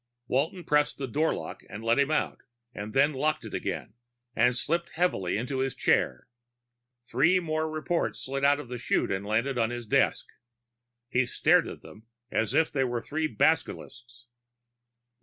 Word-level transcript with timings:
Walton 0.27 0.63
pressed 0.63 0.97
the 0.97 1.07
doorlock 1.07 1.59
to 1.59 1.77
let 1.77 1.99
him 1.99 2.09
out, 2.09 2.41
then 2.73 3.13
locked 3.13 3.45
it 3.45 3.53
again 3.53 3.93
and 4.35 4.57
slipped 4.57 4.89
heavily 4.95 5.37
into 5.37 5.59
his 5.59 5.75
chair. 5.75 6.27
Three 7.05 7.39
more 7.39 7.69
reports 7.69 8.19
slid 8.25 8.43
out 8.43 8.59
of 8.59 8.67
the 8.67 8.79
chute 8.79 9.11
and 9.11 9.23
landed 9.27 9.59
on 9.59 9.69
his 9.69 9.85
desk. 9.85 10.25
He 11.07 11.27
stared 11.27 11.67
at 11.67 11.83
them 11.83 12.07
as 12.31 12.55
if 12.55 12.71
they 12.71 12.83
were 12.83 13.03
three 13.03 13.27
basilisks. 13.27 14.25